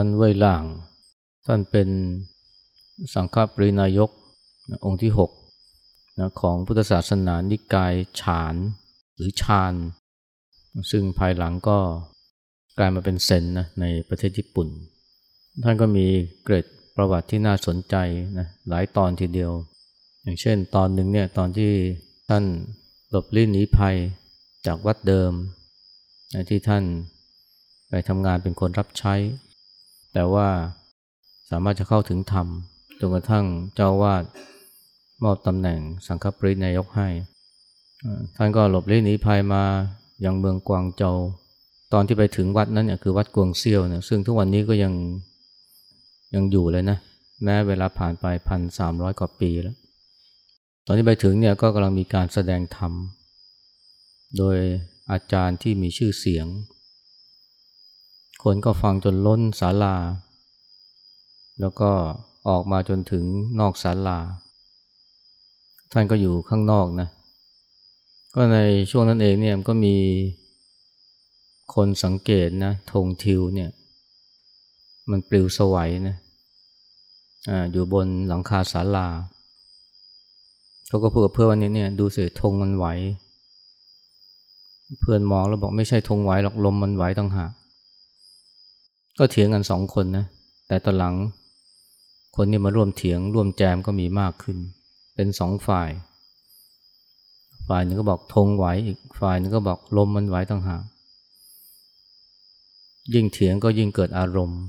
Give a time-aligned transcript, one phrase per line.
[0.00, 0.64] ท่านเว่ยหล่าง
[1.46, 1.88] ท่านเป็น
[3.14, 4.10] สังฆปรินายก
[4.84, 5.30] องค์ที่หก
[6.18, 8.54] นะของพุทธศาสนานิกายฉาน
[9.16, 9.74] หรือชาญ
[10.90, 11.78] ซึ่งภายหลังก็
[12.78, 14.68] กลายมาเป็นเซนนะในประเทศญี่ปุ่น
[15.64, 16.06] ท่านก็มี
[16.44, 17.96] เกร็ดประวัติที่น่าสนใจ
[18.38, 19.52] นะหลายตอนทีเดียว
[20.22, 21.72] อย่างเช่นตอนหนึ่งเนี่ยตอนที่
[22.30, 22.44] ท่าน
[23.10, 23.96] หลบลี้หนีภัย
[24.66, 25.32] จากวัดเดิม
[26.34, 26.84] นะที่ท่าน
[27.88, 29.16] ไปทำงานเป็นคนรับใช้
[30.12, 30.48] แต่ว่า
[31.50, 32.46] สามารถจะเข้าถึงธรรม
[33.00, 33.44] จนกระทั่ง
[33.74, 34.24] เจ้าวาด
[35.24, 37.08] มอบตำแหน่งสังฆปรินายกให้
[38.36, 39.64] ท่านก็หลบเลี้หนีภัยมา
[40.24, 41.18] ยังเมืองกวางโจว
[41.92, 44.92] ตอนที่ไปถึงวัดนั้นเนี่ยคือวัดกวงเซียวเนี่ยซึ่งทุกวันนี้ก็ยัง
[46.34, 46.98] ยังอยู่เลยนะ
[47.44, 49.76] แม้เวลาผ่านไปพันสามร้อยกว่าปีแล้ว
[50.86, 52.92] ตอนที่ไปถึงเนี่ยก็กำลังมีการแสดงธรรม
[54.38, 54.56] โดย
[55.10, 56.46] อาจารย์ที่มีชื่อเสียง
[58.42, 59.94] คนก็ฟังจนล้นศาลา
[61.60, 61.90] แล้วก็
[62.48, 63.24] ออกมาจนถึง
[63.60, 64.18] นอกศาลา
[65.92, 67.08] ท่านก็อยู่ข้างนอกนะ
[68.34, 68.58] ก็ใน
[68.90, 69.96] ช่วงนั้นเองเนี่ยก็มี
[71.74, 73.70] คนสังเกตนะธงทิวเนี่ย
[75.10, 76.16] มันปลิวสวัยนะ
[77.48, 79.06] อ่าอยู่บนหลังคาศาลา
[80.88, 82.86] เขาก็พูดกับเพื่อนวันนี้เนี่ยดูสิธงมันไหว
[85.00, 87.52] เพื่อนมองแล้วบอกไม่ใช่ธงไหวหรอกลมมันไหวต่างหาก
[89.18, 90.26] ก็เถียงกันสองคนนะ
[90.68, 91.14] แต่ตอนหลัง
[92.36, 94.58] คนนี้มาร่วมเถียงร่วมแจมก็มีมากขึ้น
[95.14, 95.90] เป็นสองฝ่าย
[97.68, 100.82] ฝ่ายหนึ่งก็บอกธงไหวอีกฝ่ายหนึ่งก็บอกลมมันไหวต่างหาก
[103.14, 104.60] ยิ่งเถียงก็ยิ่งเกิดอารมณ์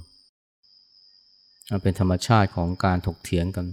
[1.84, 3.66] เป็นธรรมชาติของการถกเถียงกัน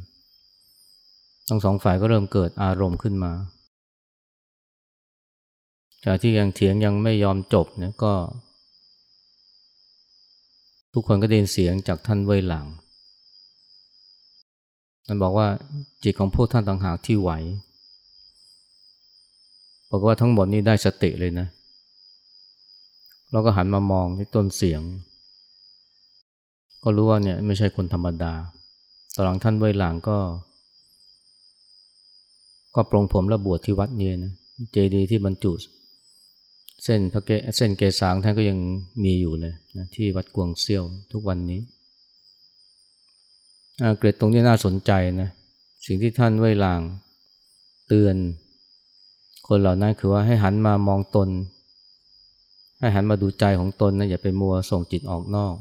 [1.48, 3.32] ทั้งสองฝ่ายก็เริ่มเกิดอารมณ์ขึ้นมา
[6.04, 8.12] จากที่ยังเถียงยังไม่ยอมจบเนี่ยก็
[10.98, 12.66] ทุกคนก็ได้ยินเสียงจากท่านเว่ยหลัง
[15.06, 15.48] มันบอกว่า
[16.04, 17.30] จิตของพวกท่านต่างหากที่ไหว
[19.90, 21.46] บอกว่าทั้งหมดนี้ได้สติเลยนะ
[23.30, 24.80] เราก็หันมามองที่ต้นเสียง
[26.82, 28.32] ก็รู้ว่าเนี่ยไม่ใช่คนธรรมดา
[29.14, 30.18] ตอนหลังท่านเว่ยหลางก็
[32.74, 34.32] ก็ปรงผมและบวชที่วัดเนี่ยนะ
[34.72, 35.52] เจดีย์ที่บรรจุ
[36.88, 38.58] เส้นพระเกเส้นเกสางท่านก็ยัง
[39.04, 41.60] มีอยู่เลยนะที่วัดกวงเซี่ยวทุกวันนี้
[43.98, 45.30] เกรดตรงนี้น่าสนใจนะ
[45.86, 46.80] สิ่งที่ท่านเว่ยหลาง
[47.88, 48.16] เตือน
[49.48, 51.28] คนเหล่านั้นคือว่าให้หันมามองตน
[52.80, 55.54] ให้หันมาดูใจของตนนะอย่าไปมัวส่งจิตออกนอก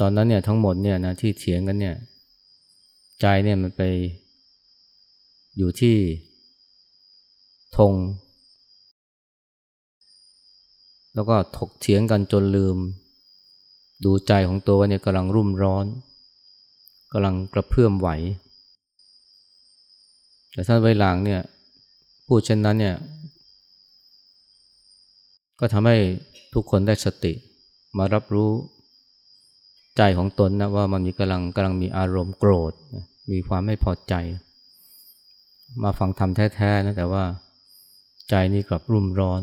[0.00, 1.94] ตอนนั้นเนี่ยทั้งหมดเนี่ยนะที่เถียงกันเนี่ย
[3.20, 3.82] ใจเนี่ยมันไป
[5.56, 5.96] อยู่ที่
[7.76, 7.92] ธง
[11.18, 12.76] แล้วก็ถกเถียงกันจนลืม
[14.04, 15.86] ดูใจของตัวว่าเนี่ยกำลังรุ่มร้อน
[17.12, 18.08] กำลังกระเพื่อมไหว
[20.52, 21.40] แต่ท่านไวหลังเนี่ย
[22.26, 22.96] พูดเช่นนั้นเนี่ย
[25.60, 25.96] ก็ทำให้
[26.54, 27.32] ทุกคนได้สติ
[27.98, 28.50] มารับรู้
[29.96, 32.72] ใจของตนนะว่ามันมีกำลังกำลังมีอารมณ์โกรธ
[33.30, 34.14] มีความไม่พอใจ
[35.82, 37.24] มาฟังธรรมแท้ๆนะแต่ว่า
[38.28, 39.42] ใจนี่กลับรุ่มร้อน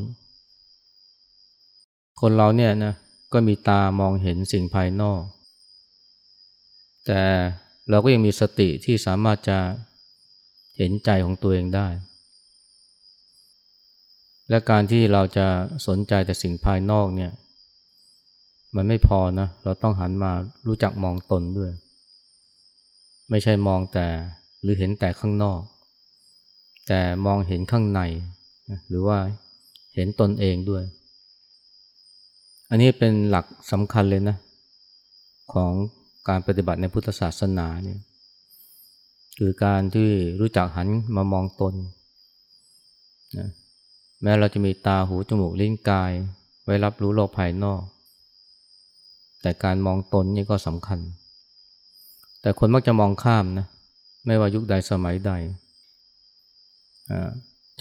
[2.22, 2.94] คนเราเนี่ยนะ
[3.34, 5.22] ก็มีตามองเห็นสิ่งภายนอก
[7.06, 7.22] แต่
[7.90, 9.60] เราก็ยังมีสติที่สามารถจะ
[10.78, 11.88] เห็นใจของตัวเองได้
[14.50, 15.48] และการที่เราจะ
[15.88, 17.32] สนใจแต่สิ่งภายนอกเนี่ย
[18.76, 20.32] มันไม่พอนะ เราต้องหันมา
[20.68, 21.72] รู้จักมองตนด้วย
[23.30, 24.08] ไม่ใช่มองแต่
[24.62, 25.62] หรือเห็นแต่ข้างนอก
[26.88, 28.02] แต่มองเห็นข้างใน
[28.88, 29.20] หรือว่า
[29.96, 30.84] เห็นตนเองด้วย
[32.70, 34.38] อันนี้เป็นหลักสำคัญเลยนะ
[35.54, 35.72] ของ
[36.30, 38.00] การปฏิบัติในพุทธศาสนาเนี่ย
[39.38, 40.10] คือการที่
[40.40, 41.74] รู้จักหันมามองตน
[43.38, 43.50] นะ
[44.22, 46.12] แม้เราจะมีตาหูจมูกลิ้นกาย
[46.64, 47.82] ไว้รับรู้โลกภายนอก
[49.42, 51.00] แต่การมองตนนี่ก็สำคัญ
[52.42, 53.68] แต่คนมักจะมองข้ามนะ
[54.26, 55.32] ไม่ว่ายุคใดสมัยใด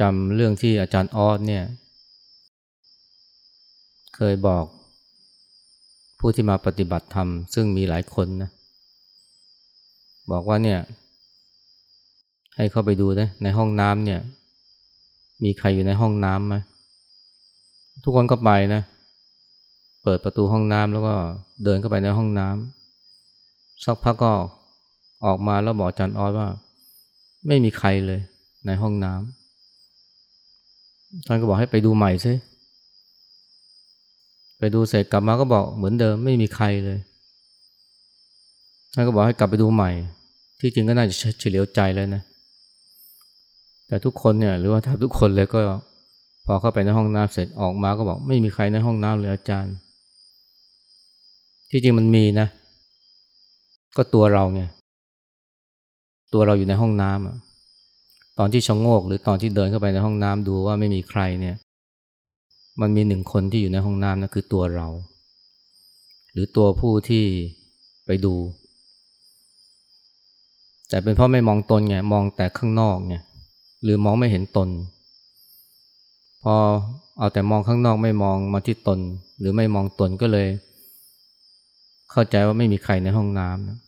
[0.00, 1.64] จำเรื่องที่อาจารย์ออสเนี่ย
[4.14, 4.64] เคยบอก
[6.18, 8.50] ผู้ที่มาปฏิบัติธรรม ซึ่งมีหลายคนนะ
[10.30, 10.80] บอกว่าเนี่ย
[12.56, 14.20] ให้เข้าไปดูนะในห้องน้ำเนี่ย
[15.44, 16.56] มีใครอยู่ในห้องน้ำไหม
[18.04, 18.82] ทุกคนก็ไปนะ
[20.02, 21.14] เปิดประตูห้องน้ำแล้วก็
[21.64, 24.32] เดินเข้าไปในห้องน้ำสักพักก็
[25.24, 26.48] ออกมาแล้วบอกจารย์ออสว่า
[27.46, 28.20] ไม่มีใครเลย
[28.66, 32.32] ในห้องน้ำท่านก็บอกให้ไปดูใหม่ซิ
[34.74, 36.98] ดูเสร็จกลับมาก็บอกเหมือนเดิมไม่มีใครเลย
[38.94, 39.90] ท่านก็บอกให้กลับไปดูใหม่
[40.60, 42.22] ที่จริงก็น่าจะเฉลียวใจแล้วนะ
[43.86, 45.58] แต่ทุกคนเนี่ยหรือว่าถ้าทุกคนเลยก็
[46.46, 49.74] พอเข้าไปในห้องน้ำเสร็จออกมาก็บอกไม่มีใครในห้องน้ำเลยอาจารย์
[51.70, 52.46] ที่จริงมันมีนะ
[53.96, 54.62] ก็ตัวเราไง
[56.32, 57.36] ตัวเราอยู่ในห้องน้ำอะ
[58.38, 61.56] ตอนที่ชะโงกหรือตอนที่เดินเข้าไปในห้องน้ำดูว่าไม่มีใครเนี่ย
[62.80, 64.88] มันมีหนึ่งคนที่อยู่ในห้องน้ำนะคือตัวเรา
[66.32, 67.24] หรือตัวผู้ที่
[68.06, 68.34] ไปดู
[70.88, 73.14] แต่เป็นเพราะไม่มองตนไงมองแต่ข้างนอกไง
[73.82, 74.68] หรือมองไม่เห็นตน
[76.42, 76.54] พอ
[77.18, 78.98] เอาแต่มองข้างนอกไม่มองมาที่ตน
[79.38, 80.48] หรือไม่มองตนก็เลย
[82.10, 83.78] เข้าใจว่าไม่มีใครในห้องน้ำนะ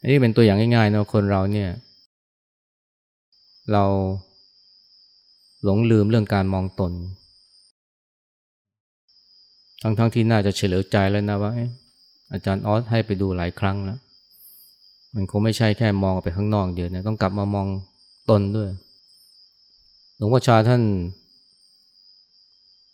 [0.00, 1.70] อันนี้เป็นตัวอย่างง่ายๆนะคนเราเนี่ย
[3.72, 3.84] เรา
[5.64, 6.92] หลงลืมเรื่องการมองตน
[9.82, 11.52] ทั้งๆทที่น่าจะเฉลียวใจแล้วนะว่า
[12.32, 13.98] อาจารย์ออสให้ไปดูหลายครั้งแล้ว
[15.14, 17.66] มันคงไม่ใช่แค่มองไปข้างนอกเดียวนะต้องกลับมามอง
[18.30, 18.70] ตนด้วย
[20.16, 20.82] หลวงพ่อชาท่าน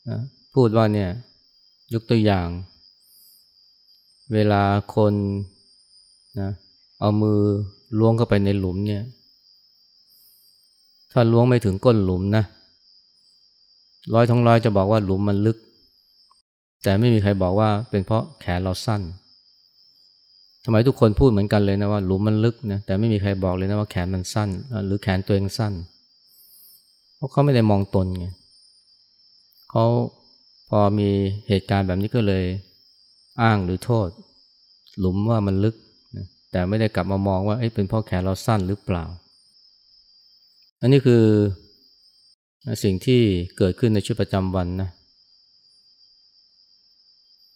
[0.08, 0.18] นะ
[0.54, 1.10] พูดว่าเนี่ย
[1.94, 2.48] ยกตัวอย่าง
[4.32, 4.62] เวลา
[4.94, 5.14] คน
[6.40, 6.50] นะ
[7.00, 7.40] เอามือ
[7.98, 9.02] ล้วงเข้าไปในหลุมเนี่ย
[11.14, 12.44] ถ้าล้วงไม่ถึงก้นหลุมนะ
[14.14, 15.56] ร้อยทั้งร้อยจะบอกว่าหลุมมันลึก
[16.82, 19.02] แต่ไม่มีใครบอกว่าเป็นเพราะแขนเราสั้น
[20.64, 24.48] ทำไมทุกคนพูดเหมือนกันเลยนะว่าหลุมมันลึกนะแต่ไม่มีใครบอกเลยนะว่าแขนมันสั้น
[24.86, 25.72] หรือแขนตัวเองสั้น
[27.16, 28.26] เพราะเขาไม่ได้มองตนไง
[29.70, 29.84] เขา
[30.68, 31.08] พอมี
[31.48, 32.44] เหตุการณ์แบบนี้ก็เลย
[33.42, 34.08] อ้างหรือโทษ
[34.98, 35.74] หลุมว่ามันลึก
[36.52, 39.04] แต่ไม่ได้กลับมามองว่าเป็นเพราะแขนเราสั้นหรือเปล่า
[40.84, 41.24] อันนี้คือ
[42.84, 43.20] สิ่งที่
[43.58, 44.90] เกิดขึ้นในชีวิตประจำวันนะ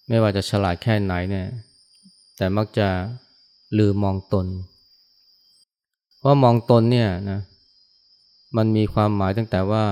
[0.09, 1.47] ไม่ว่าจะฉลาดแค่ไหนเนี่ย
[2.37, 2.89] แต่มักจะ
[3.79, 4.47] ลืมมองตน
[6.19, 7.41] เพราะมองตนเนี่ยนะ
[8.57, 9.85] มันมีความหมายตั้งแต่ว่า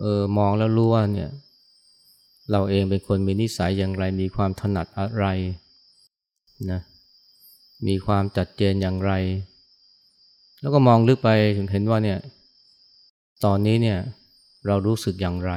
[0.00, 1.30] เออ มองแล้วรู้ว่าเนี่ย
[2.50, 5.26] เราเองเป็นคนมีนิสัยอย่างไร มีความถนัดอะไร
[6.70, 6.80] นะ
[7.86, 9.12] มีความจัดเจนอย่างไร
[10.60, 12.20] แล้วก็มองลึกไปถึงเห็นว่าเนี่ย
[13.44, 13.98] ตอนนี้เนี่ย
[14.66, 15.52] เรารู้สึกอย่างไร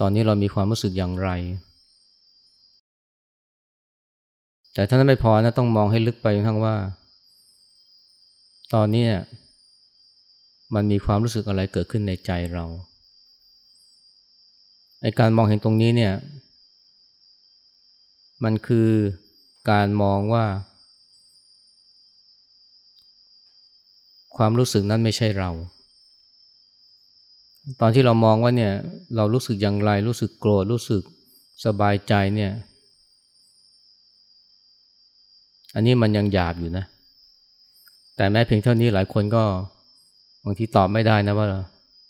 [0.00, 1.30] ตอนนี้เรามีความรู้สึกอย่างไร
[4.74, 6.74] แต่ถ้านั้นไม่พอนะต้องมองให้ลึกไปทั้งว่า
[8.74, 9.06] ตอนนี้
[10.74, 12.64] มันมีความรู้สึกอะไรเกิดขึ้นในใจเรา
[15.02, 16.14] ไอการมองเห็นตรงนี้เนี่ย
[18.44, 18.88] มันคือ
[19.70, 20.44] การมองว่า
[24.36, 25.50] ความรู้สึกนั้นไม่ใช่เรา
[27.80, 28.72] ตอนที่เรามองว่าเนี่ย
[29.16, 31.02] เรารู้สึกอย่างไร รู้สึกโกรธรู้สึก
[31.64, 32.52] สบายใจเนี่ย
[35.74, 36.84] อันนี้มันยังหยาบอยู่นะ
[38.16, 39.44] แต่แม้เพียงเท่านี้หลายคนก็
[40.44, 41.46] บางทีตอบไม่ได้นะว่า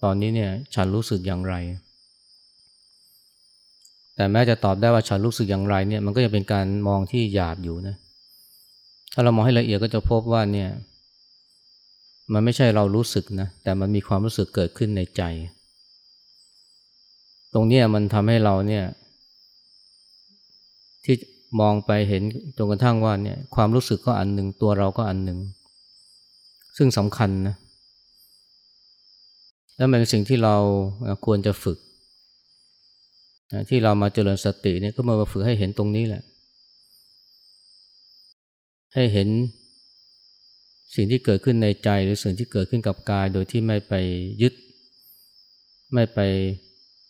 [0.05, 1.55] ตอนนี้เนี่ยฉันรู้สึกอย่างไร
[4.17, 7.97] แต่แม้จะตอบได้ว่าฉันรู้สึกอย่างไรเนี่ยมันก็ยังเป็นการมองที่หยาบอยู่นะ
[9.13, 10.69] ถ้าเรามองให้ละเอียดก็จะพบว่าเนี่ย
[12.33, 15.23] มันไม่ใช่เรารู้สึกนะ แต่มันมีความรู้สึกเกิดขึ้นในใจ
[17.53, 18.85] ตรงนี้มันทำให้เราเนี่ย
[21.05, 21.17] ที่
[21.61, 22.23] มองไปเห็น
[22.57, 25.39] จนกระทั่งว่าเนี่ยความรู้สึกก็อันหนึ่งตัวเราก็อันหนึ่ง
[26.77, 27.57] ซึ่งสำคัญนะ
[29.77, 30.57] และมันเป็นสิ่งที่เรา
[31.25, 31.79] ควรจะฝึก
[33.71, 36.23] ที่เรามาเจริญสติเนี่ยก็มาฝึกให้เห็นตรงนี้แหละ
[38.95, 39.29] ให้เห็น
[40.95, 43.93] สิ่งที่เกิดขึ้นในใจหรือสิ่งที่เกิดขึ้นกับกาย โดยที่ไม่ไป
[44.43, 44.55] ยึด
[45.95, 46.19] ไม่ไป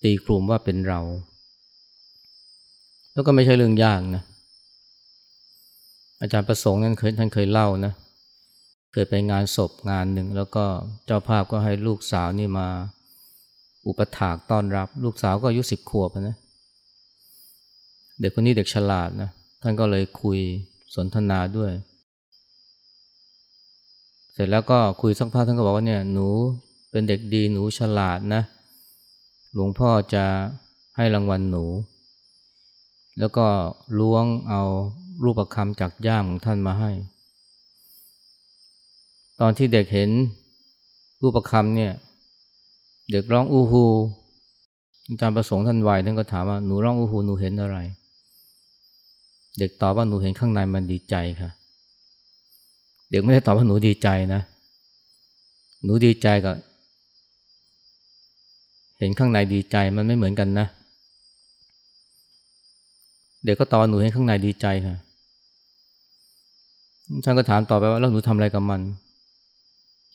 [0.02, 1.00] ตีกลุ่มว่าเป็นเรา
[3.12, 4.22] แล้วก็ไม่ใช่เรื่องยากนะ
[6.20, 7.92] อาจารย์ประสงค์นั้นเคยท่านเคยเล่านะ
[8.92, 10.64] เคยไปงานศพงานหนึ่ง แล้วก็
[11.06, 12.68] เจ้าภาพก็ให้ลูกสาวนี่มา
[13.86, 16.36] อุปถากต้อนรับ ลูกสาวก็อายุสิบขวบนะ
[18.20, 19.30] เด็กคนนี้เด็กฉลาดนะ
[19.62, 20.38] ท่านก็เลยคุย
[20.94, 21.70] สนทนาด้วย
[24.34, 26.28] เสร็จแล้วก็คุยสักพักท่านก็บอกว่าเนี่ยหนู
[26.90, 28.42] เป็นเด็กดีหนูฉลาดนะ
[29.52, 30.24] หลวงพ่อจะ
[30.96, 31.64] ให้รางวัลหนู
[33.18, 33.46] แล้วก็
[33.98, 34.62] ล้วงเอา
[35.22, 36.90] รูปคำจากย่ามของท่านมาให้
[39.40, 40.10] ตอนที่เด็กเห็น
[41.22, 41.92] รูปคำเนี่ย
[43.10, 43.84] เด็กร้องอู้ฮู
[45.06, 47.78] อาจารย์ประสงค์ท่านวัยท่านก็ถามว่าหนูร้องอู้ฮูหนูเห็นอะไร
[49.58, 51.50] เด็กตอบว่าหนูเห็นข้างในมันดีใจค่ะ
[53.10, 54.40] เด็กไม่ได้ตอบว่าหนูดีใจนะ
[55.84, 56.56] หนูดีใจกับ
[58.98, 60.66] เห็นข้างในดีใจมันไม่เหมือนกันนะ
[63.44, 64.96] เด็กก็ตอบหนูเห็นข้างในดีใจค่ะ
[67.24, 68.80] ท่านก็ถามต่อไปว่าแล้วหนูทำอะไรกับมัน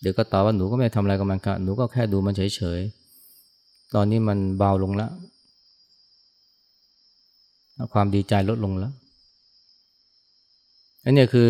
[0.01, 5.11] เด็กก็ตอบว่าหนูก็ไม่ทำอะไรกับมันค่ะหนูก็แค่ดูมันเฉยๆ ตอนนี้มันเบาลงแล้ว
[7.93, 8.93] ความดีใจลดลงแล้ว
[11.03, 11.49] อันนี้คือ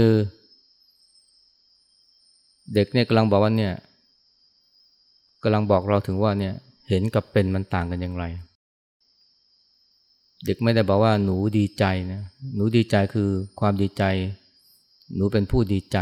[2.73, 3.73] เด็กเนี่ยกำลังบอกว่าเนี่ย
[5.43, 6.53] กำลังบอกเราถึงว่าเนี่ย
[6.89, 8.25] เห็นกับเป็นมันต่างกันอย่างไร
[10.45, 12.21] เด็กไม่ได้บอกว่าหนูดีใจนะ
[12.55, 14.03] หนูดีใจคือความดีใจ
[15.15, 15.97] หนูเป็นผู้ดีใจ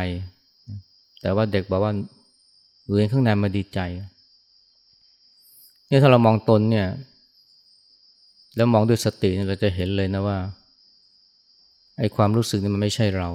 [1.22, 1.94] แต่ว่าเด็กบอกว่า
[2.84, 3.80] หนูเองข้างในมาดีใจ
[5.88, 6.88] เนี่ยถ้าเรามองตนเนี่ย
[8.56, 10.38] แล้วมองด้วยสติเราจะเห็นเลยนะว่า
[12.00, 13.30] ไอ้ความรู้สึกนี่มันไม่ใช่เรา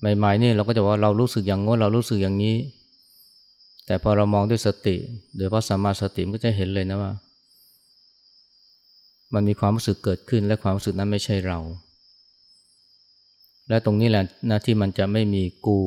[0.00, 2.56] ใหม่ๆนี่เราก็จะว่าเรารู้สึกอย่างงน้นเรารู้สึกอย่างนี้
[3.86, 4.96] แต่พอเรามองด้วยสติ
[5.36, 7.12] โดยเพราะสมาสติมันก็จะเห็นเลยนะว่า
[9.34, 11.58] มันมีความรู้สึกเกิดขึ้นและความรู้สึกนั้นไม่ใช่เรา
[13.68, 15.78] และตรงนี้แหละนะที่มันจะไม่มีกู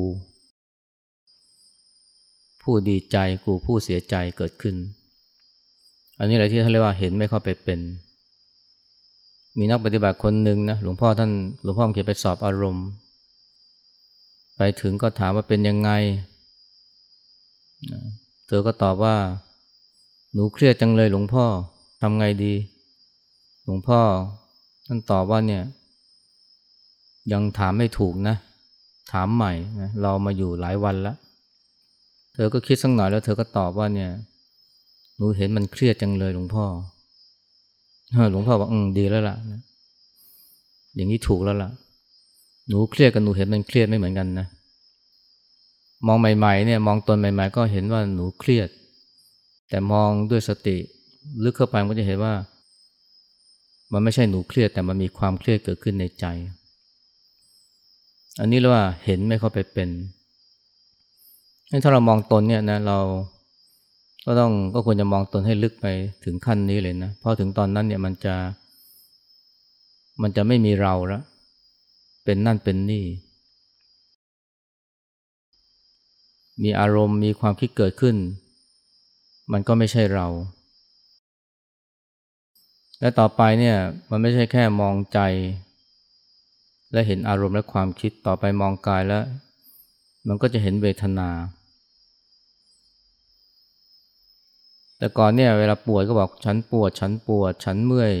[2.62, 4.76] ผู้ดีใจกูผู้เสียใจเกิดขึ้น
[6.18, 7.80] อันนี้แหละที่เขานเรียกว่าเห็นไม่เข้าไปเป็น
[9.58, 11.30] มีนักปฏิบัติคนหนึ่งนะหลวงพ่อท่าน
[11.62, 12.86] หลวงพ่อเขียนไปสอบอารมณ์
[14.56, 15.90] ไปถึงก็ถามว่าเป็นยังไง
[18.46, 19.16] เธอก็ตอบว่า
[20.32, 21.44] หนูเครียดจังเลยหลวงพ่อ
[22.00, 22.54] ทำไงดี
[23.64, 24.00] หลวงพ่อ
[24.86, 25.62] ท่านตอบว่าเนี่ย
[27.32, 28.36] ยังถามไม่ถูกนะ
[29.12, 31.16] ถามใหม่นะเรามาอยู่หลายวันแล้ว
[32.34, 34.10] เธอก็คิดสักหน่อยแล้วเธอก็ตอบว่าเนี่ย
[35.16, 36.64] หนูเห็นมันเครียดจังเลยหลวงพ่อ
[38.32, 39.36] หลวงพ่อบอกอืมดีแล้วล่ะ
[40.94, 41.70] อย่างนี้ถูกแล้วล่ะ
[42.68, 44.46] หนูเครียดกับหนูเห็นมันเครียดไม่เหมือนกันนะ
[46.06, 48.68] มองใหม่ๆเนี่ยมองตนใหม่ ๆ ก็เห็นว่าหนูเครียด
[49.68, 50.76] แต่มองด้วยสติ
[51.44, 52.34] ลึกเข้าไปก็จะเห็นว่า
[53.92, 56.24] มันไม่ใช่หนูเครียดแต่มันมีความเครียดเกิดขึ้นในใจ
[58.40, 59.88] อันนี้เรียกว่าเห็นไม่เข้าไปเป็น
[61.82, 62.98] ถ้าเรามองตนเนี่ยนะเรา
[64.26, 65.86] ก็ต้องก็ควรจะมองตนให้ลึกไป
[66.24, 68.34] ถึงขั้นนี้เลยนะ เพราะถึงตอนนั้นเนี่ยมันจะ
[70.22, 71.22] มันจะไม่มีเราแล้ว
[72.24, 73.04] เป็นนั่นเป็นนี่
[76.62, 78.16] มีอารมณ์มีความคิดเกิดขึ้น
[79.52, 80.26] มันก็ไม่ใช่เรา
[83.00, 83.76] และต่อไปเนี่ย
[84.10, 85.18] มันไม่ใช่แค่มองใจ
[86.92, 89.24] และเห็นอารมณ์และความคิดต่อไปมองกายแล้ว
[90.28, 91.30] มันก็จะเห็นเวทนา
[94.98, 98.14] แต่ก่อนเนี่ยเวลาปวดก็บอกฉันปวด ฉันปวด ฉันเมื่อย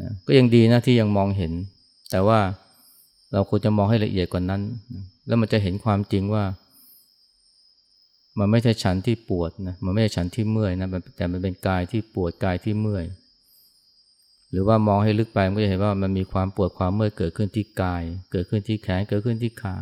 [0.00, 1.52] นะก็ยังดีนะที่ยังมองเห็น
[2.14, 2.40] แต่ว่า
[3.32, 4.62] เราควรจะมองให้ละเอียดกว่านั้น
[5.26, 6.44] แล้วมันจะเห็นความจริงว่า
[8.38, 13.04] มันไม่ใช่ฉันที่ปวดนะมันไม่ใช่ฉันที่เมื่อยนะแต่มันเป็นกายที่ปวดกายที่เมื่อย
[14.50, 18.02] หรือว่ามองให้ลึกไปมันก็จะเห็นว่ามันมีความปวดความเมื่อยเกิดขึ้นที่กาย
[18.32, 19.74] เกิดขึ้นที่แขนเกิดขึ้นที่ขา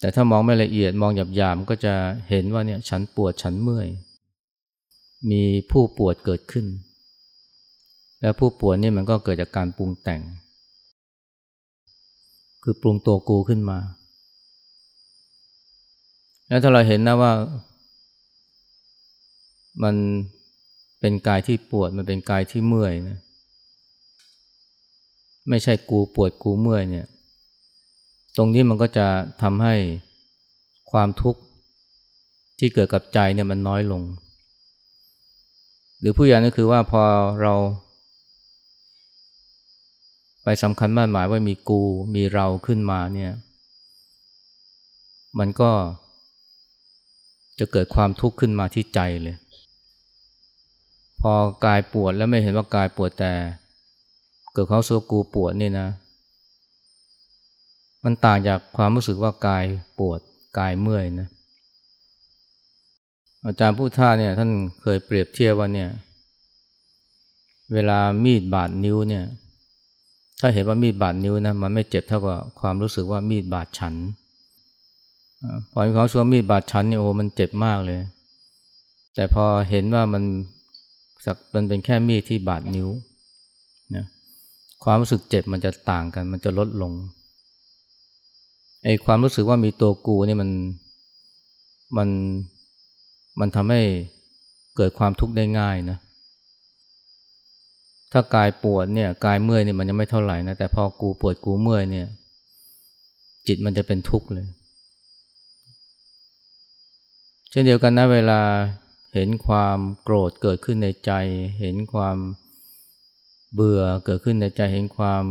[0.00, 1.94] แต่ถ้ามองไม่ละเอียดมองหยาบๆมันก็จะ
[2.28, 3.88] เห็นว่าเนี่ยฉันปวดฉันเมื่อย
[5.30, 6.66] มีผู้ปวดเกิดขึ้น
[8.20, 10.20] และผู้ปวดนี่มันก็เกิดจากการปรุงแต่ง
[12.62, 13.78] คือปรุงตัวกูขึ้นมา
[16.48, 17.32] แล้วถ้าเราเห็นนะว่า
[19.82, 19.94] มัน
[21.00, 23.18] เป็นกายที่ปวดมันเป็นกายที่เมื่อยนะ
[25.48, 27.06] ไม่ใช่กูปวดกูเมื่อยเนี่ย
[28.36, 29.06] ตรงนี้มันก็จะ
[29.42, 29.74] ทำให้
[30.90, 31.40] ความทุกข์
[32.58, 34.02] ที่เกิดกับใจเนี่ยมันน้อยลง
[36.00, 37.02] หรือผู้ย่างก็คือว่าพอ
[37.42, 37.54] เรา
[40.62, 41.82] สำคัญมากหมายว่ามีกู
[42.14, 43.32] มีเราขึ้นมาเนี่ย
[45.38, 45.70] มันก็
[47.58, 49.36] จะเกิดความทุกข์ขึ้นมาที่ใจเลย
[51.20, 51.32] พอ
[51.64, 53.32] กายปวดแล้วไม่เห็นว่ากายปวดแต่
[54.52, 55.88] เกิดเขาสัวกูปวดนี่นะ
[58.04, 59.64] มันต่างจากความรู้สึกว่ากาย
[59.98, 60.20] ปวด
[60.58, 61.28] กายเมื่อยนะ
[63.44, 64.50] อาจารย์ผู้ท่าเนี่ยท่าน
[64.82, 65.88] เคยเปรียบเทียบว่าเนี่ย
[67.72, 69.24] เวลามีดบาดนิ้วเนี่ย
[70.40, 73.94] ถ้าเห็นว่ามีดบาดนิ้วนะมันไม่เจ็บเท่ากับความรู้สึกว่ามีดบาดฉัน
[75.70, 77.98] พอเขาสวมมีดบาดชั้นนี่โอ้มันเจ็บมากเลย
[79.14, 80.22] แต่พอเห็นว่ามัน
[81.24, 82.88] สักมันเป็นแค่มีดที่บาดนิ้ว
[83.96, 84.04] นะ
[84.84, 86.92] ความรู้สึกเจ็บมันจะต่างกัน มันจะลดลง
[88.84, 90.50] ไอ้ความรู้สึกว่ามีตัวกูนี่มัน
[91.96, 92.08] มัน
[93.40, 93.80] มันทำให้
[94.76, 95.98] เกิดความทุกข์ได้ง่ายนะ
[98.12, 102.06] ถ้ากายปวดเนี่ยกายเมื่อยเนี่ยมันยังไม่เท่าไหร่นะแต่พอกูปวดกูเมื่อยเนี่ย
[103.46, 104.46] จิตมันจะเป็นทุกข์เลย
[107.50, 108.40] เช่นเดียวกันนะเวลา
[109.14, 111.12] เห็นความโกรธเกิดขึ้นในใจ
[111.60, 112.16] เห็นความ
[113.54, 115.24] เบื่อเกิดขึ้นในใจเห็นความ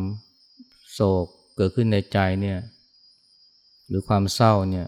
[0.92, 1.26] โศก
[1.58, 2.60] เกิดขึ้นในใจเนี่ย
[3.88, 4.88] หรือความเศร้าเนี่ย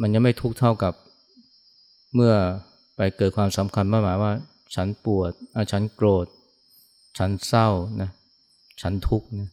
[0.00, 0.94] มันยังไม่ทุกข์เท่ากับ
[2.14, 2.34] เมื่อ
[2.96, 4.32] ไปเกิดความสำคัญมากหมายว่า
[4.74, 5.32] ฉันปวด
[5.72, 6.26] ฉันโกรธ
[7.18, 7.68] ฉันเศร้า
[8.02, 8.10] นะ
[8.80, 9.50] ฉันทุกข์นะ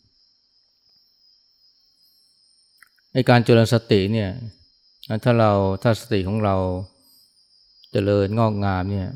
[3.14, 4.30] ในการเจริญสติเนี่ย
[5.24, 5.52] ถ้าเรา
[5.84, 6.56] ถ้าสติของเรา
[7.92, 9.08] เจริญงอกงามเนี่ย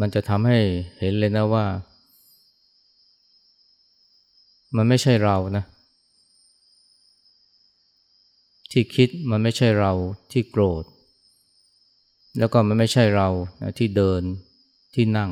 [0.00, 0.58] มันจะทำให้
[0.98, 1.66] เห็นเลยนะว่า
[4.76, 5.64] มันไม่ใช่เรานะ
[8.70, 9.92] ที่คิดมันไม่ใช่เรา
[10.32, 10.84] ที่โกรธ
[12.38, 13.28] แล้วก็มันไม่ใช่เรา
[13.78, 14.22] ที่เดิน
[14.94, 15.30] ที่นั่ง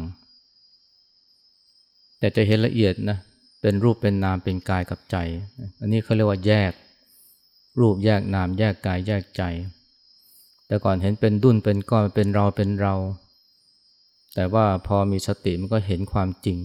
[2.18, 3.18] แต่จะเห็นละเอียดนะ
[3.60, 5.16] เป็นรูปเป็นนามเป็นกายกับใจ
[5.80, 6.72] อันนี้เขาเรียกว่าแยก
[7.80, 9.42] รูปแยกนามแยกกายแยกใจ
[10.66, 12.94] แต่ก่อนเห็นเป็นดุนเป็นก้อนเป็นเราเป็นเรา
[14.34, 16.58] แต่ว่าพอมีสติมันก็เห็นความจริง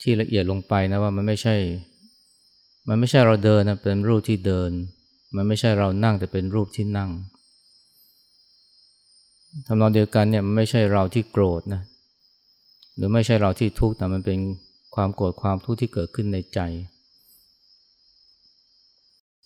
[0.00, 1.56] ที่ละเอียดลงไปนะว่ามันไม่ใช่
[2.88, 4.70] มันไม่ใช่เราเดินนะเป็นรูปที่เดิน
[5.36, 7.10] มันไม่ใช่เรานั่งแต่เป็นรูปที่นั่ง
[9.66, 11.82] ทำนองเดียวกันเนี่ยมันไม่ใช่เราที่โกรธนะ
[12.96, 14.38] หรือไม่ใช่เราที่ทุกข์แต่มันเป็น
[14.94, 16.60] ความโกรธความทุกข์ที่เกิดขึ้นในใจ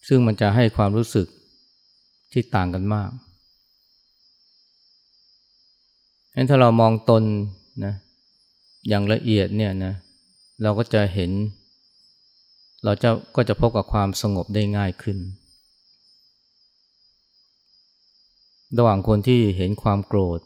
[0.08, 1.26] ซึ่งมันจะให้ความรู้สึก
[2.32, 3.10] ที่ต่างกันมาก
[6.34, 7.22] งั้นถ้าเรามองตน
[7.84, 7.94] นะ
[8.88, 9.94] อย่างละเอียดเนี่ยนะ
[10.62, 11.30] เราก็จะเห็น
[12.84, 15.18] เราจะก็จะพบกับความสงบได้ง่ายขึ้น
[18.78, 20.40] ระหว่างคนที่เห็นความโกรธ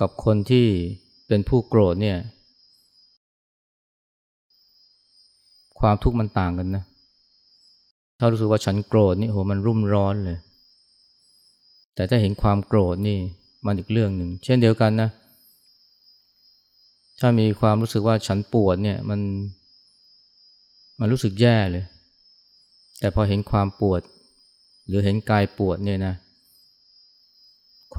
[0.00, 0.66] กับคนที่
[1.28, 2.18] เป็นผู้โกรธเนี่ย
[5.80, 6.84] ความทุกข์มันต่างกันนะ
[8.18, 10.38] ถ้ารู้สึกว่าฉันโกรธนี่โหมันรุ่มร้อนเลย
[11.94, 13.18] แต่ถ้าเห็นความโกรธนี่
[13.66, 15.10] มันอีกเรื่องหนึ่ง เช่นเดียวกันนะ
[17.20, 19.20] ถ้ามีความรู้สึกว่าฉันปวดเนี่ยมัน
[21.00, 21.84] มันรู้สึกแย่เลย
[23.00, 24.00] แต่พอเห็นความปวด
[24.86, 26.14] หรือเห็นกายปวดเนี่ยนะ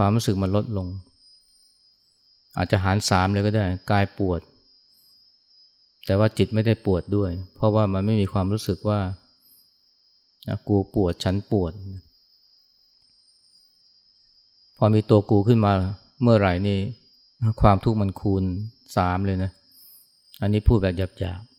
[0.01, 0.87] ความรู้สึกมันลดลง
[2.57, 4.41] อาจจะหารสามเลยก็ได้กายปวด
[6.05, 8.99] แต่ว่าจิตไม่ได้ปวดด้วย เพราะว่ามันไม่มีความรู้สึกว่า
[10.67, 11.73] กูปวดฉันปวด
[14.77, 15.71] พอมีตัวกูขึ้นมา
[16.21, 16.77] เมื่อไหร่นี่
[17.61, 18.43] ความทุกข์มันคูณ
[18.97, 19.51] สามเลยนะ
[20.41, 21.49] อันนี้พูดแบบหยาบๆ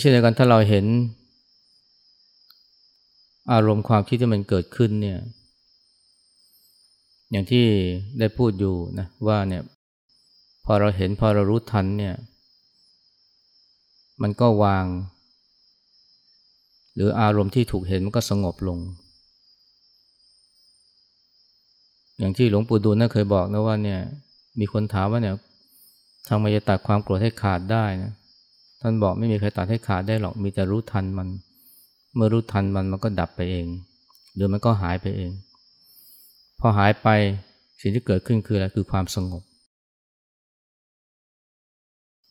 [0.00, 0.84] เช่นเดียวกันถ้าเราเห็น
[3.52, 5.18] อารมณ์ความคิดที่มันเกิดขึ้นเนี่ย
[7.30, 7.64] อย่างที่
[8.18, 9.62] ได้พูดอยู่นะว่าเนี่ย
[10.64, 12.14] พอเราเห็นพอเรารู้ทันเนี่ย
[14.22, 14.86] มันก็วาง
[16.94, 18.78] หรืออารมณ์ที่ถูกเห็นมันก็สงบลง
[22.18, 24.00] อย่างที่หลวงปู่ดูลน่าเคยบอกนะว่าเนี่ย
[24.58, 25.34] มีคนถามว่าเนี่ย
[26.26, 28.12] ทางมายตัดความโกรธให้ขาดได้นะ
[28.80, 31.28] ท่านบอกไม่มีใครตัดให้ขาดได้หรอกมีแต่รู้ทันมัน
[32.14, 33.66] เมื่อรู้ทันมันมันก็ดับไปเอง
[34.34, 35.30] หรือมันก็หายไปเอง
[36.60, 37.08] พอหายไป
[37.80, 39.42] สิ่งที่เกิดขึ้นคืออะไรคือความสงบ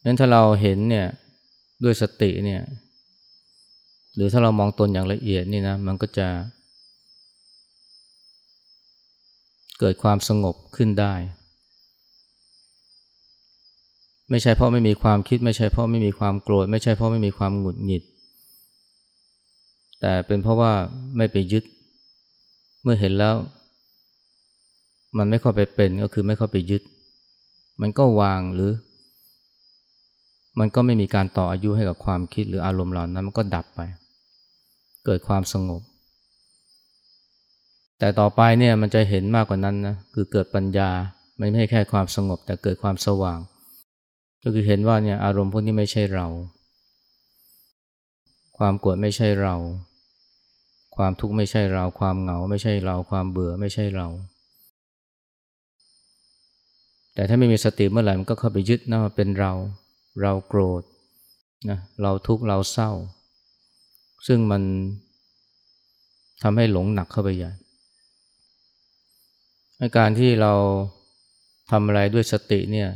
[0.06, 1.08] นั้นถ้าเราเห็นเนี่ย
[1.84, 2.62] ด้วยสติเนี่ย
[4.16, 6.28] หรือถ้าเรามองตนอย่างละเอียดนี่นะมันก็จะ
[9.80, 11.14] เกิดความสงบขึ้นได้
[14.30, 18.04] ไม่ใช่เพราะไม่มีความคิด ไม่ใช่เพราะไม่มีความโกรธ ไม่ใช่เพราะไม่มีความหงุดหงิด
[20.02, 20.74] แต่เป็นเพราะว่า
[21.18, 21.64] ไม่ไปยึด
[22.82, 23.36] เมื่อเห็นแล้ว
[25.18, 26.84] มันไม่เข้าไปเป็นก็คือไม่เข้าไปยึด
[27.82, 28.72] มันก็วางหรือ
[30.60, 33.82] มันก็ไม่มีการต่ออายุให้กับความคิดหรืออารมณ์เหล่านั้นมันก็ดับไป
[35.06, 35.82] เกิดความสงบ
[38.00, 40.90] แต่ต่อไปเนี่ยมันจะเห็นมากกว่านั้นนะคือเกิดปัญญา
[41.38, 43.40] ไม่ใช่แค่ความสงบ แต่เกิดความสว่าง
[44.44, 46.28] ก็คือเห็นว่าเนี่ยอารมณ์พวกนี้ไม่ใช่เรา
[48.58, 49.56] ความโกรธไม่ใช่เรา
[50.96, 54.08] ความทุกข์ไม่ใช่เรา ความเหงาไม่ใช่เรา ความเบื่อไม่ใช่เรา
[57.18, 59.52] แต่ถ้าไม่มีสติเมื่อไหร่มันก็เข้าไปยึดนะว่าเป็นเรา
[60.22, 60.84] เราโกรธ
[61.70, 62.92] นะเราทุกข์เราเศร้า
[64.28, 64.64] ซึ่งมัน
[66.44, 67.52] ทำให้หลงหนักเข้าไปใหญ่
[69.98, 70.54] การที่เรา
[71.72, 72.90] ทำอะไรด้วยสติเนี่ย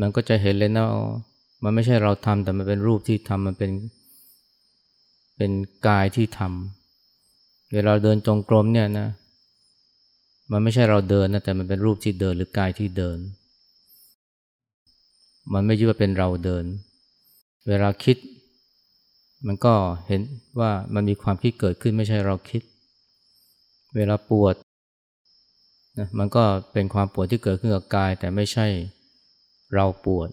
[0.00, 0.86] มันก็จะเห็นเลยนะ
[1.62, 3.72] มันไม่ใช่เราทำแต่มันเป็นรูปที่ทำมันเป็น
[5.36, 5.52] เป็น
[5.86, 9.08] กายที่ทำเวลาเดินจงกรมเนี่ยนะ
[10.52, 13.18] มันไม่ใช่เราเดินนะแต่มันเป็นรูปที่เดินหรือกายที่เดิน
[15.52, 16.64] มันไม่ยึดว่าเป็นเราเดิน
[17.68, 18.16] เวลาคิด
[19.46, 19.74] มันก็
[20.06, 20.20] เห็น
[20.60, 22.62] ว่ามันมีความคิดเกิดขึ้นไม่ใช่เราคิด
[23.96, 24.54] เวลาปวด
[25.98, 28.66] นะมันก็เป็นความปวดที่เกิดขึ้นกับกาย แต่ไม่ใช่
[29.74, 30.28] เราปวด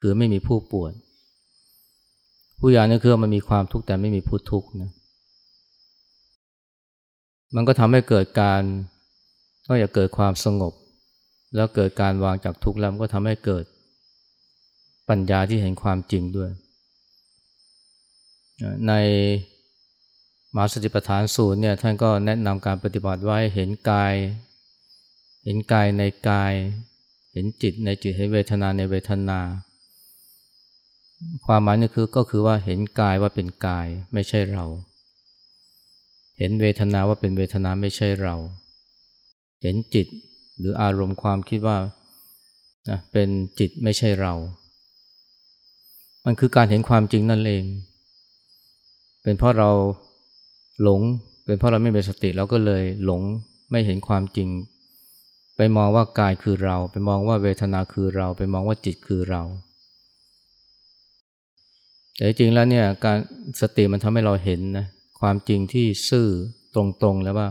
[0.00, 0.92] คือไม่มีผู้ปวด
[2.58, 4.90] ผู้ยานี่คือมันมีความทุกข์แต่ไม่มีผู้ทุกข์นะ
[7.54, 8.62] มันก็ทำให้เกิดการ
[9.66, 10.72] ก็อยากเกิดความสงบ
[11.54, 13.64] แล้วเกิดการวางจากทุกข์แล้วก็ทำให้เกิด
[15.08, 16.50] ปัญญาที่เห็นความจริงด้วย
[18.88, 18.92] ใน
[20.56, 24.14] มาสติปัฏฐานสูตรเนี่ยท่านก็แนะนำการปฏิบัติไว้เห็นกาย
[25.44, 26.52] เห็นกายในกาย
[27.32, 29.40] เห็นจิตในจิตเห็นเวทนาในเวทนา
[31.46, 34.64] ความหมายนี่คือก็คือว่าเห็นกายว่าเป็นกายไม่ใช่เรา
[36.38, 38.36] เห็นเวทนาว่าเป็นเวทนาไม่ใช่เรา
[39.62, 40.06] เห็นจิต
[40.58, 41.78] หรืออารมณ์ความคิดว่า
[43.12, 44.32] เป็นจิตไม่ใช่เรา
[46.24, 47.64] มันคือการเห็นความจริงนั่นเอง
[49.22, 49.70] เป็นเพราะเรา
[50.82, 51.00] หลง
[51.46, 53.22] เป็นเพราะเราไม่มีสติเราก็เลยหลง
[53.70, 54.48] ไม่เห็นความจริง
[55.56, 59.42] ไปมองว่ากายคือเรา ไปมองว่าเวทนาคือเรา ไปมองว่าจิตคือเรา
[62.16, 63.18] แต่จริงแล้วเนี่ยการ
[63.60, 64.86] สติมันทำให้เราเห็นนะ
[65.20, 66.26] ความจริงที่ซื่อ
[66.74, 67.48] ตรงๆแล้วว่า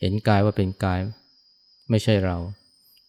[0.00, 1.00] เห็นกายว่าเป็นกาย
[1.92, 2.36] ไม่ใช่เรา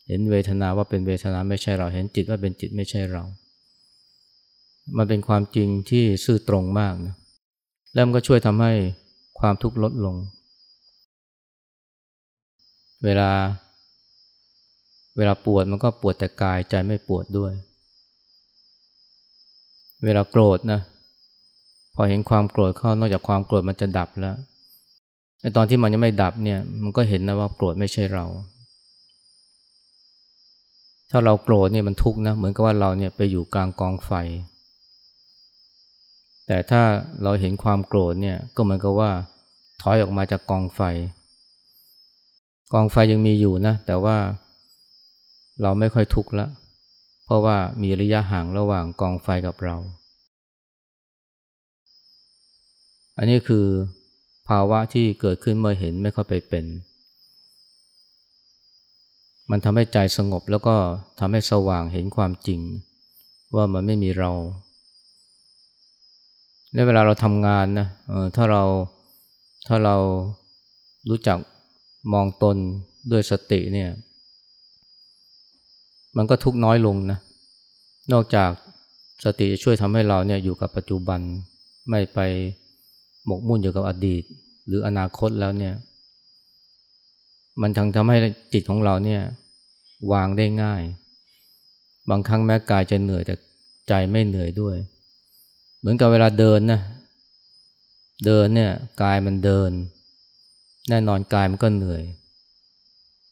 [0.07, 3.23] เห็นเวทนาว่าเป็นเวทนาไม่ใช่เรา เห็นจิตว่าเป็นจิตไม่ใช่เรา
[4.97, 7.15] มันเป็นความจริงที่ซื่อตรงมากนะ
[7.93, 8.71] แล้วมันก็ช่วยทำให้
[9.39, 10.15] ความทุกข์ลดลง
[13.03, 13.31] เวลา
[15.17, 17.51] เวลาปวดมันก็ปวดแต่กายใจไม่ปวดด้วย
[20.03, 20.79] เวลาโกรธนะ
[21.95, 24.35] พอเห็นความโกรธเข้านอกจากความโกรธมันจะดับแล้ว
[25.41, 28.25] ไอตอนที่มันยังไม่ดับเนี่ย มันก็เห็นนะว่าโกรธไม่ใช่เรา
[31.15, 34.11] ถ้าเราโกรธเนี่ยมันทุกข์นะ เหมือนกับว่าเราเนี่ยไปอยู่กลางกองไฟ
[36.47, 36.81] แต่ถ้า
[37.23, 39.11] เราเห็นความโกรธเนี่ยก็เหมือนกับว่า
[39.81, 40.81] ถอยออกมาจากกองไฟ
[42.73, 44.17] กองไฟยังมีอยู่นะ แต่ว่า
[45.61, 46.47] เราไม่ค่อยทุกข์ละ
[47.25, 49.75] เพราะว่ามีระยะห่างระหว่างกองไฟกับเรา
[53.17, 53.65] อันนี้คือ
[54.47, 56.65] ภาวะที่เกิดขึ้นเมื่อเห็นไม่ค่อยไปเป็น
[59.51, 60.75] มันทำให้ใจสงบแล้วก็
[61.19, 62.59] ทำให้สว่างเห็นความจริง
[63.55, 64.31] ว่ามันไม่มีเรา
[66.73, 67.87] ในเวลาเราทำงานนะ
[68.35, 68.63] ถ้าเรา
[69.67, 69.95] ถ้าเรา
[71.09, 71.37] รู้จัก
[72.13, 72.57] มองตน
[73.11, 73.89] ด้วยสติเนี่ย
[76.17, 77.19] มันก็ทุกน้อยลงนะ
[78.13, 78.51] นอกจาก
[79.23, 81.19] สติจะช่วยทำให้เราเนี่ยอยู่กับปัจจุบัน
[81.89, 82.19] ไม่ไป
[83.25, 84.23] หมกมุ่นอยู่กับอดีต
[84.67, 85.73] หรืออนาคตแล้วเนี่ย
[87.61, 88.17] มันทั้งทำให้
[88.53, 89.21] จิตของเราเนี่ย
[90.11, 90.81] วางได้ง่าย
[92.09, 93.35] บางครั้งแม้กายจะเหนื่อยแต่
[93.87, 94.75] ใจไม่เหนื่อยด้วย
[95.79, 96.81] เหมือนกับเวลาเดินนะ
[98.25, 99.71] เดินเนี่ยกายมันเดิน
[100.89, 102.03] แน่นอนกายมันก็เหนื่อย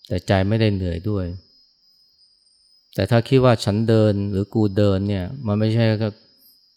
[0.07, 1.25] แต่ใจไม่ได้เหนื่อยด้วย
[2.95, 6.09] แต่ถ้าคิดว่าฉันเดินหรือกูเดินเนี่ย มันไม่ใช่ก็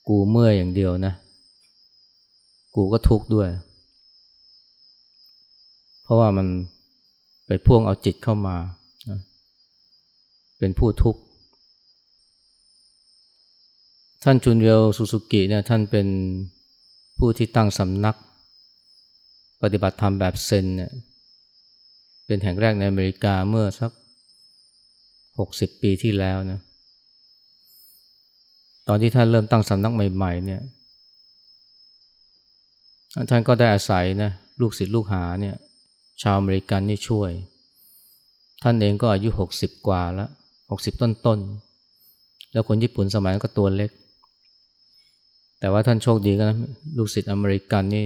[0.09, 1.15] กูเมื่อยอย่างเดียวนะ
[2.75, 3.49] กูก็ทุกข์ด้วย
[6.03, 6.47] เพราะว่ามัน
[7.47, 8.57] ไปพ่วงเอาจิตเข้ามา
[10.59, 11.21] เป็นผู้ทุกข์
[14.25, 16.07] ท่านจุนเรียวสุสุกิเนี่ยท่านเป็น
[17.19, 18.17] ผู้ที่ตั้งสำนัก
[19.63, 20.91] ปฏิบัติธรรมแบบเซนเนี่ย
[22.27, 23.91] เป็นแห่งแรกในอเมริกาเมื่อสัก
[25.39, 26.61] หกสิบปีที่แล้วนะ
[28.89, 30.63] ตอนที่ท่านเริ่มตั้งสำนักใหม่ๆเนี่ย
[33.31, 34.31] ท่านก็ได้อาศัยนะ
[34.61, 35.57] ลูกศิษย์ลูกหาเนี่ย
[36.23, 37.31] ชาวอเมริกันนี่ช่วย
[38.63, 40.31] ท่านเองก็อายุหกสิบกว่าแล้ว
[40.71, 43.91] หกสิบต้นๆแล้วคนญี่ปุ่นสมัยนั้นก็ตัวเล็ก
[45.61, 46.59] แต่ว่าท่านโชคดีก็นะ
[46.97, 48.05] ลูกศิษย์อเมริกันนี่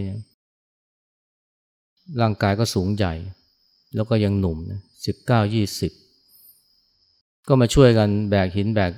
[2.20, 3.14] ร่างกายก็สูงใหญ่
[3.94, 5.92] แล้วก็ยังหนุ่มนะสิบเก้ายี่สิบ
[7.48, 8.92] ก็มาช่วยกันแบกหินแบก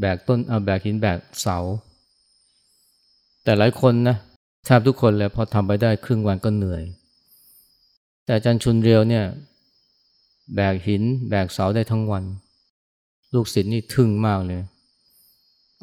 [0.00, 1.58] แบกต้นเอาแบกหินแบกเสา
[3.44, 4.16] แต่หลายคนนะ
[4.64, 6.82] แทบทุกคนเลยพอทำไปได้ครึ่งวันก็เหนื่อย
[8.24, 9.24] แต่อาจารย์ชุนเรียวเนี่ย
[10.54, 12.24] แบกหิน แบกเสาได้ทั้งวัน
[13.34, 14.60] ลูกศิษย์นี่ทึ่งมากเลย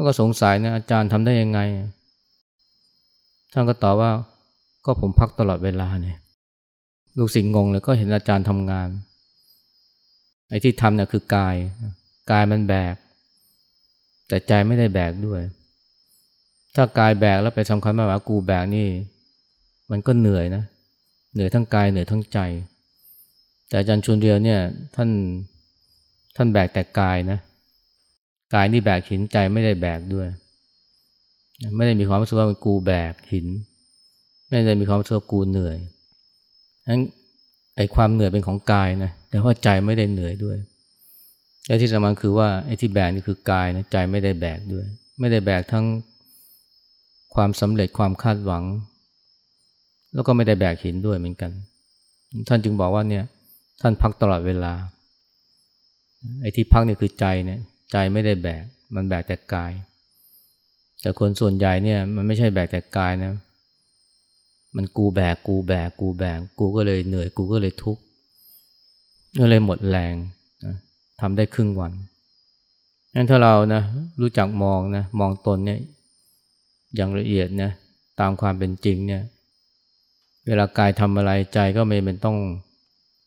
[0.07, 1.59] ก็สงสัยนะอาจารย์ทำได้ยังไง
[3.53, 4.11] ท่านก็ตอบว่า
[4.85, 6.17] ก็ผมพักตลอดเวลาเนี่ย
[7.17, 8.89] ลูกศิษย์งงเลยก็เห็นอาจารย์ทำงาน
[10.49, 11.55] ไอ้ที่ทำเนี่ยคือกาย
[12.31, 12.95] กายมันแบก
[14.27, 15.41] แต่ใจไม่ได้แบกด้วย
[16.75, 18.87] ถ้ากายแบกแล้วไปสำคัญมากว่ากูแบกนี่
[19.91, 20.63] มันก็เหนื่อยนะ
[21.33, 22.39] เหนื่อยทั้งกายเหนื่อยทั้งใจ
[23.67, 24.59] แต่อาจารย์ชุนเรียวเนี่ย
[24.95, 25.09] ท่าน
[26.35, 27.39] ท่านแบกแต่กายนะ
[28.53, 30.27] กายนี่แบกหินใจไม่ได้แบกด้วย
[31.75, 33.47] ไม่ได้มีความรู้สึกว่ากูแบกหิน
[34.47, 35.77] ไม่ได้มีความรู้สึกว่ากูเหนื่อย
[36.89, 37.01] นั้น
[37.75, 40.57] ไอ้ความเหนื่อยเป็นของกายนะแต่ว่าใจไม่ได้เหนื่อยด้วย
[41.67, 44.85] และที่สำคัญคือว่าไอ้ที่แบกนี่คือกายนะใจไม่ได้แบกด้วย
[45.19, 45.85] ไม่ได้แบกทั้ง
[47.35, 48.63] ความสำเร็จความคาดหวัง
[50.13, 51.51] แล้วก็ไม่ได้แบกหินด้วยเหมือนกัน
[52.47, 53.23] ท่านจึงบอกว่าเนี่ย
[53.81, 54.73] ท่านพักตลอดเวลา
[56.41, 57.59] ไอ้ที่พักนี่คือใจเนี่ย
[57.91, 58.63] ใจไม่ได้แบก
[58.95, 59.71] มันแบกแต่กาย
[61.01, 63.33] แต่คนส่วนใหญ่เนี่ยมันไม่ใช่แบกแต่กายนะ
[64.75, 68.01] มันกูแบกกูแบกกูแบกกูก็เลยเหนื่อยกูก็เลยทุกข์
[69.39, 70.15] ก็เลยหมดแรง
[70.65, 70.75] นะ
[71.21, 71.93] ทำได้ครึ่งวัน
[73.13, 73.81] งั้นถ้าเรานะ
[74.21, 75.79] รู้จักมองนะมองตนเนี่ย
[76.95, 77.71] อย่างละเอียดนะ
[78.19, 79.21] ตามความเป็นจริงเนี่ย
[80.47, 82.37] เวลากายทำอะไรใจก็ไม่เป็นต้อง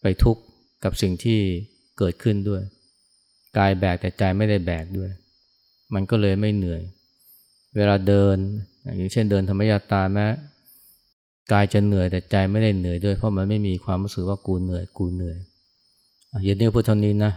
[0.03, 0.43] ไปทุกข์
[0.85, 1.41] กับสิ่งที่
[1.99, 2.63] เกิดขึ้นด้วย
[3.59, 5.11] กายแบกแต่ใจไม่ได้แบกด้วย
[5.95, 6.83] มันก็เลยไม่เหนื่อย
[7.77, 8.37] เวลาเดิน
[8.97, 10.27] อย่างเช่นเดินธรรมยาตาแม้
[11.53, 15.39] กายจะเหนื่อยแต่ใจไม่ได้เหนื่อยด้วย เพราะมันไม่มีความรู้สึกว่ากูเหนื่อยกูเหนื่อย
[16.45, 17.29] เย็นนี้พูดเท่านี้นะ